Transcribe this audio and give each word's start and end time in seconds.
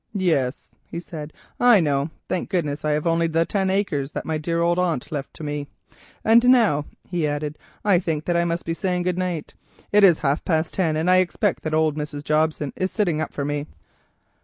"Yes," 0.15 0.79
he 0.89 0.99
said, 0.99 1.31
"I 1.59 1.79
know. 1.79 2.09
Thank 2.27 2.49
goodness 2.49 2.83
I 2.83 2.93
have 2.93 3.05
only 3.05 3.27
the 3.27 3.45
ten 3.45 3.69
acres 3.69 4.13
that 4.13 4.25
my 4.25 4.39
dear 4.39 4.59
old 4.59 4.79
aunt 4.79 5.11
left 5.11 5.31
to 5.35 5.43
me. 5.43 5.67
And 6.25 6.49
now," 6.49 6.85
he 7.07 7.27
added, 7.27 7.59
"I 7.85 7.99
think 7.99 8.25
that 8.25 8.35
I 8.35 8.43
must 8.43 8.65
be 8.65 8.73
saying 8.73 9.03
good 9.03 9.19
night. 9.19 9.53
It 9.91 10.03
is 10.03 10.17
half 10.25 10.43
past 10.43 10.73
ten, 10.73 10.95
and 10.95 11.07
I 11.07 11.17
expect 11.17 11.61
that 11.61 11.75
old 11.75 11.97
Mrs. 11.97 12.23
Jobson 12.23 12.73
is 12.75 12.89
sitting 12.91 13.21
up 13.21 13.31
for 13.31 13.45
me." 13.45 13.67